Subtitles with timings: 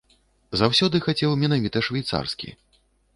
[0.61, 2.49] Заўсёды хацеў менавіта швейцарскі.